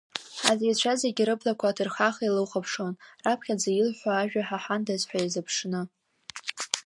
[0.49, 5.81] Аҵаҩцәа зегьы рыблақәа ҭырхаха илыхәаԥшуан, раԥхьаӡа илҳәо ажәа ҳаҳандаз ҳәа иазыԥшны.